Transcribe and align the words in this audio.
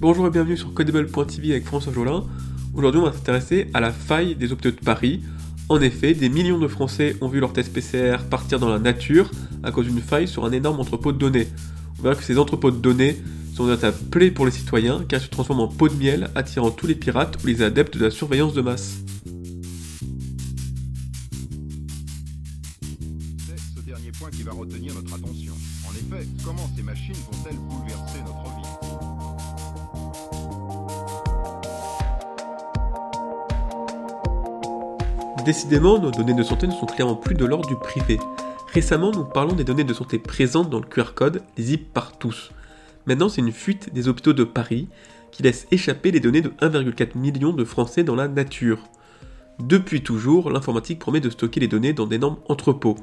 Bonjour 0.00 0.28
et 0.28 0.30
bienvenue 0.30 0.56
sur 0.56 0.72
Codable.tv 0.74 1.50
avec 1.50 1.64
François 1.64 1.92
Jolin. 1.92 2.22
Aujourd'hui, 2.72 3.00
on 3.00 3.04
va 3.04 3.12
s'intéresser 3.12 3.68
à 3.74 3.80
la 3.80 3.90
faille 3.90 4.36
des 4.36 4.52
hôpitaux 4.52 4.70
de 4.70 4.76
Paris. 4.76 5.24
En 5.68 5.80
effet, 5.80 6.14
des 6.14 6.28
millions 6.28 6.60
de 6.60 6.68
Français 6.68 7.16
ont 7.20 7.26
vu 7.26 7.40
leur 7.40 7.52
test 7.52 7.72
PCR 7.72 8.18
partir 8.30 8.60
dans 8.60 8.68
la 8.68 8.78
nature 8.78 9.28
à 9.64 9.72
cause 9.72 9.86
d'une 9.86 10.00
faille 10.00 10.28
sur 10.28 10.44
un 10.44 10.52
énorme 10.52 10.78
entrepôt 10.78 11.10
de 11.10 11.18
données. 11.18 11.48
On 11.98 12.02
verra 12.02 12.14
que 12.14 12.22
ces 12.22 12.38
entrepôts 12.38 12.70
de 12.70 12.76
données 12.76 13.16
sont 13.56 13.68
une 13.68 13.92
plaie 14.08 14.30
pour 14.30 14.46
les 14.46 14.52
citoyens 14.52 15.04
car 15.08 15.18
ils 15.18 15.24
se 15.24 15.30
transforment 15.30 15.62
en 15.62 15.68
pot 15.68 15.88
de 15.88 15.96
miel 15.96 16.30
attirant 16.36 16.70
tous 16.70 16.86
les 16.86 16.94
pirates 16.94 17.42
ou 17.42 17.48
les 17.48 17.60
adeptes 17.62 17.98
de 17.98 18.04
la 18.04 18.12
surveillance 18.12 18.54
de 18.54 18.60
masse. 18.60 18.98
C'est 23.48 23.58
ce 23.58 23.84
dernier 23.84 24.12
point 24.12 24.30
qui 24.30 24.44
va 24.44 24.52
retenir 24.52 24.94
notre 24.94 25.12
attention. 25.12 25.54
En 25.88 25.90
effet, 25.90 26.24
comment 26.44 26.70
ces 26.76 26.84
machines 26.84 27.16
vont-elles 27.32 27.58
bouleverser 27.58 28.20
notre 28.24 28.44
vie? 28.58 28.67
Décidément, 35.48 35.98
nos 35.98 36.10
données 36.10 36.34
de 36.34 36.42
santé 36.42 36.66
ne 36.66 36.72
sont 36.72 36.84
clairement 36.84 37.14
plus 37.14 37.34
de 37.34 37.46
l'ordre 37.46 37.66
du 37.66 37.74
privé. 37.74 38.20
Récemment, 38.74 39.12
nous 39.12 39.24
parlons 39.24 39.54
des 39.54 39.64
données 39.64 39.82
de 39.82 39.94
santé 39.94 40.18
présentes 40.18 40.68
dans 40.68 40.78
le 40.78 40.84
QR 40.84 41.14
code, 41.14 41.42
lisibles 41.56 41.86
par 41.94 42.18
tous. 42.18 42.50
Maintenant, 43.06 43.30
c'est 43.30 43.40
une 43.40 43.50
fuite 43.50 43.94
des 43.94 44.08
hôpitaux 44.08 44.34
de 44.34 44.44
Paris 44.44 44.88
qui 45.32 45.42
laisse 45.42 45.66
échapper 45.70 46.10
les 46.10 46.20
données 46.20 46.42
de 46.42 46.50
1,4 46.60 47.16
million 47.16 47.54
de 47.54 47.64
Français 47.64 48.04
dans 48.04 48.14
la 48.14 48.28
nature. 48.28 48.90
Depuis 49.58 50.02
toujours, 50.02 50.50
l'informatique 50.50 50.98
promet 50.98 51.20
de 51.20 51.30
stocker 51.30 51.60
les 51.60 51.66
données 51.66 51.94
dans 51.94 52.06
d'énormes 52.06 52.40
entrepôts, 52.50 52.96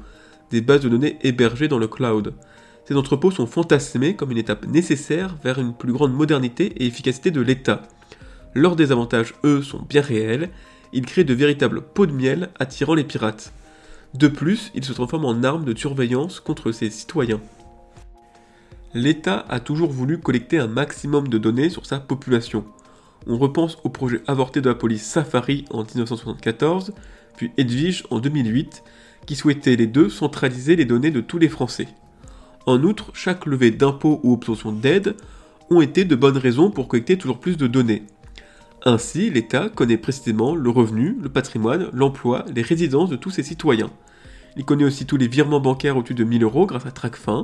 des 0.52 0.60
bases 0.60 0.82
de 0.82 0.88
données 0.88 1.18
hébergées 1.22 1.66
dans 1.66 1.78
le 1.78 1.88
cloud. 1.88 2.32
Ces 2.84 2.94
entrepôts 2.94 3.32
sont 3.32 3.48
fantasmés 3.48 4.14
comme 4.14 4.30
une 4.30 4.38
étape 4.38 4.68
nécessaire 4.68 5.34
vers 5.42 5.58
une 5.58 5.74
plus 5.74 5.92
grande 5.92 6.14
modernité 6.14 6.66
et 6.76 6.86
efficacité 6.86 7.32
de 7.32 7.40
l'État. 7.40 7.82
Leurs 8.54 8.76
désavantages, 8.76 9.34
eux, 9.42 9.62
sont 9.62 9.82
bien 9.82 10.00
réels, 10.00 10.50
ils 10.92 11.06
créent 11.06 11.24
de 11.24 11.34
véritables 11.34 11.82
pots 11.82 12.06
de 12.06 12.12
miel 12.12 12.50
attirant 12.58 12.94
les 12.94 13.04
pirates. 13.04 13.52
De 14.14 14.28
plus, 14.28 14.70
ils 14.74 14.84
se 14.84 14.92
transforment 14.92 15.26
en 15.26 15.42
armes 15.42 15.64
de 15.64 15.76
surveillance 15.76 16.40
contre 16.40 16.72
ses 16.72 16.90
citoyens. 16.90 17.40
L'État 18.94 19.44
a 19.48 19.60
toujours 19.60 19.92
voulu 19.92 20.18
collecter 20.18 20.58
un 20.58 20.68
maximum 20.68 21.28
de 21.28 21.38
données 21.38 21.68
sur 21.68 21.84
sa 21.84 22.00
population. 22.00 22.64
On 23.26 23.36
repense 23.36 23.78
au 23.84 23.90
projet 23.90 24.22
avorté 24.26 24.60
de 24.60 24.68
la 24.68 24.74
police 24.74 25.04
Safari 25.04 25.64
en 25.70 25.82
1974, 25.82 26.94
puis 27.36 27.50
Edwige 27.58 28.04
en 28.10 28.20
2008, 28.20 28.82
qui 29.26 29.36
souhaitait 29.36 29.76
les 29.76 29.86
deux 29.86 30.08
centraliser 30.08 30.76
les 30.76 30.84
données 30.84 31.10
de 31.10 31.20
tous 31.20 31.38
les 31.38 31.48
Français. 31.48 31.88
En 32.64 32.82
outre, 32.82 33.10
chaque 33.12 33.46
levée 33.46 33.70
d'impôts 33.70 34.20
ou 34.22 34.32
obtention 34.32 34.72
d'aide 34.72 35.16
ont 35.68 35.80
été 35.80 36.04
de 36.04 36.16
bonnes 36.16 36.38
raisons 36.38 36.70
pour 36.70 36.88
collecter 36.88 37.18
toujours 37.18 37.38
plus 37.38 37.56
de 37.56 37.66
données. 37.66 38.04
Ainsi, 38.88 39.30
l'État 39.30 39.68
connaît 39.68 39.96
précisément 39.96 40.54
le 40.54 40.70
revenu, 40.70 41.16
le 41.20 41.28
patrimoine, 41.28 41.90
l'emploi, 41.92 42.44
les 42.54 42.62
résidences 42.62 43.10
de 43.10 43.16
tous 43.16 43.30
ses 43.30 43.42
citoyens. 43.42 43.90
Il 44.56 44.64
connaît 44.64 44.84
aussi 44.84 45.06
tous 45.06 45.16
les 45.16 45.26
virements 45.26 45.58
bancaires 45.58 45.96
au-dessus 45.96 46.14
de 46.14 46.22
1000 46.22 46.44
euros 46.44 46.66
grâce 46.66 46.86
à 46.86 46.92
TracFin. 46.92 47.42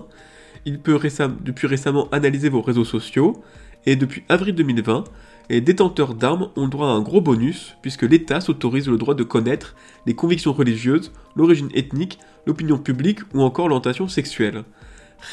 Il 0.66 0.78
peut 0.78 1.00
depuis 1.44 1.66
récemment 1.66 2.08
analyser 2.12 2.48
vos 2.48 2.62
réseaux 2.62 2.84
sociaux. 2.84 3.42
Et 3.86 3.96
depuis 3.96 4.22
avril 4.28 4.54
2020, 4.54 5.02
les 5.50 5.60
détenteurs 5.60 6.14
d'armes 6.14 6.50
ont 6.54 6.68
droit 6.68 6.86
à 6.86 6.92
un 6.92 7.02
gros 7.02 7.20
bonus 7.20 7.74
puisque 7.82 8.04
l'État 8.04 8.40
s'autorise 8.40 8.88
le 8.88 8.96
droit 8.96 9.16
de 9.16 9.24
connaître 9.24 9.74
les 10.06 10.14
convictions 10.14 10.52
religieuses, 10.52 11.10
l'origine 11.34 11.70
ethnique, 11.74 12.20
l'opinion 12.46 12.78
publique 12.78 13.18
ou 13.34 13.42
encore 13.42 13.66
l'orientation 13.66 14.06
sexuelle. 14.06 14.62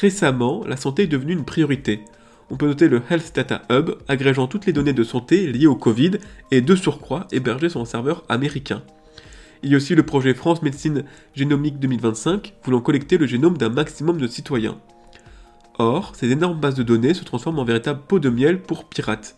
Récemment, 0.00 0.64
la 0.66 0.76
santé 0.76 1.04
est 1.04 1.06
devenue 1.06 1.34
une 1.34 1.44
priorité. 1.44 2.00
On 2.50 2.56
peut 2.56 2.66
noter 2.66 2.88
le 2.88 3.00
Health 3.08 3.32
Data 3.34 3.62
Hub, 3.70 3.90
agrégeant 4.08 4.48
toutes 4.48 4.66
les 4.66 4.72
données 4.72 4.92
de 4.92 5.04
santé 5.04 5.52
liées 5.52 5.68
au 5.68 5.76
Covid 5.76 6.12
et 6.50 6.60
de 6.60 6.74
surcroît 6.74 7.28
hébergé 7.30 7.68
sur 7.68 7.80
un 7.80 7.84
serveur 7.84 8.24
américain. 8.28 8.82
Il 9.62 9.70
y 9.70 9.74
a 9.74 9.76
aussi 9.76 9.94
le 9.94 10.02
projet 10.02 10.34
France 10.34 10.62
Médecine 10.62 11.04
Génomique 11.34 11.78
2025, 11.78 12.54
voulant 12.64 12.80
collecter 12.80 13.18
le 13.18 13.26
génome 13.26 13.56
d'un 13.56 13.68
maximum 13.68 14.18
de 14.18 14.26
citoyens. 14.26 14.78
Or, 15.78 16.14
ces 16.16 16.30
énormes 16.30 16.58
bases 16.58 16.74
de 16.74 16.82
données 16.82 17.14
se 17.14 17.24
transforment 17.24 17.60
en 17.60 17.64
véritables 17.64 18.02
pots 18.08 18.18
de 18.18 18.30
miel 18.30 18.60
pour 18.60 18.84
pirates. 18.84 19.36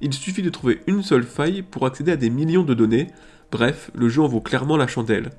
Il 0.00 0.12
suffit 0.12 0.42
de 0.42 0.50
trouver 0.50 0.80
une 0.88 1.02
seule 1.02 1.24
faille 1.24 1.62
pour 1.62 1.86
accéder 1.86 2.12
à 2.12 2.16
des 2.16 2.30
millions 2.30 2.64
de 2.64 2.74
données, 2.74 3.06
bref, 3.52 3.92
le 3.94 4.08
jeu 4.08 4.22
en 4.22 4.28
vaut 4.28 4.40
clairement 4.40 4.76
la 4.76 4.88
chandelle. 4.88 5.30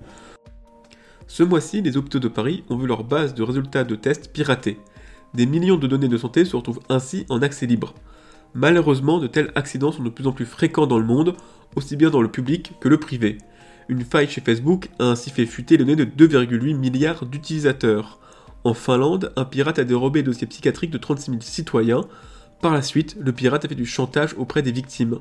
Ce 1.27 1.43
mois-ci, 1.43 1.81
les 1.81 1.97
hôpitaux 1.97 2.19
de 2.19 2.29
Paris 2.29 2.63
ont 2.69 2.77
vu 2.77 2.87
leur 2.87 3.03
base 3.03 3.33
de 3.33 3.43
résultats 3.43 3.83
de 3.83 3.95
tests 3.95 4.31
piratée. 4.31 4.79
Des 5.33 5.45
millions 5.45 5.77
de 5.77 5.87
données 5.87 6.07
de 6.07 6.17
santé 6.17 6.45
se 6.45 6.55
retrouvent 6.55 6.81
ainsi 6.89 7.25
en 7.29 7.41
accès 7.41 7.65
libre. 7.65 7.93
Malheureusement, 8.53 9.19
de 9.19 9.27
tels 9.27 9.51
accidents 9.55 9.91
sont 9.91 10.03
de 10.03 10.09
plus 10.09 10.27
en 10.27 10.31
plus 10.31 10.45
fréquents 10.45 10.87
dans 10.87 10.97
le 10.97 11.05
monde, 11.05 11.35
aussi 11.75 11.95
bien 11.95 12.09
dans 12.09 12.21
le 12.21 12.31
public 12.31 12.73
que 12.79 12.89
le 12.89 12.97
privé. 12.97 13.37
Une 13.89 14.03
faille 14.03 14.29
chez 14.29 14.41
Facebook 14.41 14.89
a 14.99 15.05
ainsi 15.05 15.29
fait 15.29 15.45
fuiter 15.45 15.77
le 15.77 15.85
nez 15.85 15.95
de 15.95 16.05
2,8 16.05 16.75
milliards 16.75 17.25
d'utilisateurs. 17.25 18.19
En 18.63 18.73
Finlande, 18.73 19.31
un 19.35 19.45
pirate 19.45 19.79
a 19.79 19.83
dérobé 19.83 20.19
le 20.19 20.27
dossier 20.27 20.47
psychiatrique 20.47 20.91
de 20.91 20.97
36 20.97 21.31
000 21.31 21.41
citoyens. 21.41 22.05
Par 22.61 22.73
la 22.73 22.81
suite, 22.81 23.15
le 23.19 23.31
pirate 23.31 23.65
a 23.65 23.67
fait 23.67 23.75
du 23.75 23.85
chantage 23.85 24.35
auprès 24.37 24.61
des 24.61 24.71
victimes. 24.71 25.17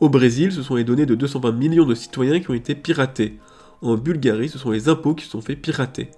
Au 0.00 0.08
Brésil, 0.08 0.50
ce 0.50 0.62
sont 0.62 0.74
les 0.74 0.84
données 0.84 1.06
de 1.06 1.14
220 1.14 1.52
millions 1.52 1.86
de 1.86 1.94
citoyens 1.94 2.40
qui 2.40 2.50
ont 2.50 2.54
été 2.54 2.74
piratés. 2.74 3.38
En 3.82 3.96
Bulgarie, 3.96 4.48
ce 4.48 4.58
sont 4.58 4.70
les 4.70 4.88
impôts 4.88 5.14
qui 5.14 5.24
se 5.24 5.30
sont 5.30 5.40
fait 5.40 5.56
pirater. 5.56 6.10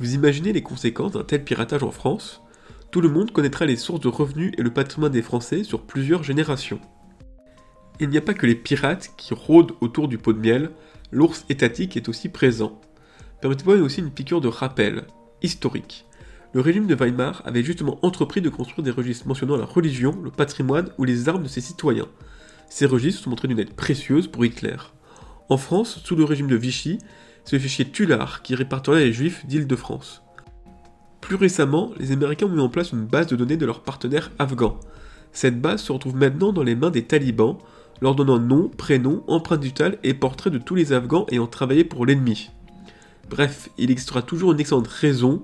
Vous 0.00 0.14
imaginez 0.14 0.52
les 0.52 0.62
conséquences 0.62 1.12
d'un 1.12 1.22
tel 1.22 1.44
piratage 1.44 1.84
en 1.84 1.92
France? 1.92 2.42
Tout 2.90 3.00
le 3.00 3.08
monde 3.08 3.30
connaîtra 3.30 3.64
les 3.64 3.76
sources 3.76 4.00
de 4.00 4.08
revenus 4.08 4.52
et 4.58 4.62
le 4.62 4.72
patrimoine 4.72 5.12
des 5.12 5.22
Français 5.22 5.62
sur 5.62 5.82
plusieurs 5.82 6.24
générations. 6.24 6.80
Il 8.00 8.08
n'y 8.08 8.18
a 8.18 8.20
pas 8.20 8.34
que 8.34 8.46
les 8.46 8.56
pirates 8.56 9.12
qui 9.16 9.34
rôdent 9.34 9.74
autour 9.80 10.08
du 10.08 10.18
pot 10.18 10.32
de 10.32 10.40
miel, 10.40 10.70
l'ours 11.12 11.44
étatique 11.48 11.96
est 11.96 12.08
aussi 12.08 12.28
présent. 12.28 12.80
Permettez-moi 13.40 13.76
aussi 13.76 14.00
une 14.00 14.10
piqûre 14.10 14.40
de 14.40 14.48
rappel, 14.48 15.04
historique. 15.42 16.06
Le 16.54 16.60
régime 16.60 16.88
de 16.88 16.96
Weimar 16.96 17.42
avait 17.44 17.62
justement 17.62 18.00
entrepris 18.02 18.40
de 18.40 18.48
construire 18.48 18.82
des 18.82 18.90
registres 18.90 19.28
mentionnant 19.28 19.56
la 19.56 19.64
religion, 19.64 20.20
le 20.24 20.32
patrimoine 20.32 20.90
ou 20.98 21.04
les 21.04 21.28
armes 21.28 21.44
de 21.44 21.48
ses 21.48 21.60
citoyens. 21.60 22.08
Ces 22.68 22.86
registres 22.86 23.18
se 23.18 23.24
sont 23.24 23.30
montrés 23.30 23.46
d'une 23.46 23.60
aide 23.60 23.74
précieuse 23.74 24.26
pour 24.26 24.44
Hitler. 24.44 24.76
En 25.48 25.56
France, 25.56 26.00
sous 26.04 26.16
le 26.16 26.24
régime 26.24 26.48
de 26.48 26.56
Vichy, 26.56 26.98
le 27.52 27.58
fichier 27.58 27.84
Tular 27.84 28.42
qui 28.42 28.54
répartirait 28.54 29.04
les 29.04 29.12
juifs 29.12 29.46
d'Île-de-France. 29.46 30.22
Plus 31.20 31.36
récemment, 31.36 31.92
les 31.98 32.12
Américains 32.12 32.46
ont 32.46 32.50
mis 32.50 32.60
en 32.60 32.68
place 32.68 32.92
une 32.92 33.06
base 33.06 33.28
de 33.28 33.36
données 33.36 33.56
de 33.56 33.66
leurs 33.66 33.82
partenaires 33.82 34.30
afghans. 34.38 34.78
Cette 35.32 35.60
base 35.60 35.82
se 35.82 35.92
retrouve 35.92 36.16
maintenant 36.16 36.52
dans 36.52 36.62
les 36.62 36.74
mains 36.74 36.90
des 36.90 37.04
talibans, 37.04 37.58
leur 38.02 38.14
donnant 38.14 38.38
nom, 38.38 38.68
prénom, 38.68 39.24
empreinte 39.26 39.60
digitale 39.60 39.98
et 40.02 40.14
portrait 40.14 40.50
de 40.50 40.58
tous 40.58 40.74
les 40.74 40.92
Afghans 40.92 41.26
ayant 41.30 41.46
travaillé 41.46 41.84
pour 41.84 42.04
l'ennemi. 42.06 42.50
Bref, 43.30 43.68
il 43.78 43.90
existera 43.90 44.22
toujours 44.22 44.52
une 44.52 44.60
excellente 44.60 44.88
raison, 44.88 45.38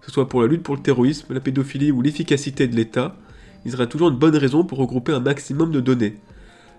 que 0.00 0.06
ce 0.06 0.12
soit 0.12 0.28
pour 0.28 0.42
la 0.42 0.48
lutte 0.48 0.62
pour 0.62 0.74
le 0.74 0.82
terrorisme, 0.82 1.32
la 1.32 1.40
pédophilie 1.40 1.92
ou 1.92 2.02
l'efficacité 2.02 2.66
de 2.66 2.74
l'État, 2.74 3.16
il 3.64 3.72
sera 3.72 3.86
toujours 3.86 4.08
une 4.08 4.16
bonne 4.16 4.36
raison 4.36 4.64
pour 4.64 4.78
regrouper 4.78 5.12
un 5.12 5.20
maximum 5.20 5.70
de 5.70 5.80
données. 5.80 6.16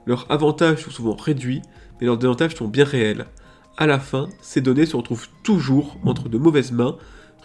Leurs 0.05 0.25
avantages 0.31 0.83
sont 0.83 0.91
souvent 0.91 1.15
réduits, 1.15 1.61
mais 1.99 2.07
leurs 2.07 2.17
désavantages 2.17 2.55
sont 2.55 2.67
bien 2.67 2.85
réels. 2.85 3.27
À 3.81 3.87
la 3.87 3.97
fin, 3.97 4.29
ces 4.43 4.61
données 4.61 4.85
se 4.85 4.95
retrouvent 4.95 5.27
toujours 5.41 5.97
entre 6.03 6.29
de 6.29 6.37
mauvaises 6.37 6.71
mains, 6.71 6.97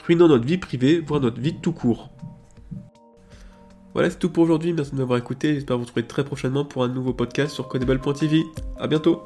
ruinant 0.04 0.28
notre 0.28 0.44
vie 0.44 0.58
privée, 0.58 1.00
voire 1.00 1.18
notre 1.18 1.40
vie 1.40 1.54
tout 1.62 1.72
court. 1.72 2.10
Voilà, 3.94 4.10
c'est 4.10 4.18
tout 4.18 4.28
pour 4.28 4.42
aujourd'hui. 4.42 4.74
Merci 4.74 4.92
de 4.92 4.98
m'avoir 4.98 5.18
écouté. 5.18 5.54
J'espère 5.54 5.78
vous 5.78 5.84
retrouver 5.84 6.06
très 6.06 6.24
prochainement 6.24 6.66
pour 6.66 6.84
un 6.84 6.88
nouveau 6.88 7.14
podcast 7.14 7.54
sur 7.54 7.68
Codable.tv. 7.68 8.44
A 8.78 8.86
bientôt! 8.86 9.22